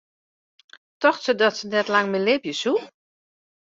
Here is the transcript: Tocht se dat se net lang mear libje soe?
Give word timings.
Tocht 0.99 1.21
se 1.25 1.31
dat 1.41 1.55
se 1.57 1.65
net 1.73 1.87
lang 1.93 2.07
mear 2.09 2.25
libje 2.27 2.53
soe? 2.61 2.79